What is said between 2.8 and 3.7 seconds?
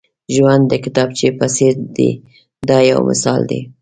یو مثال دی.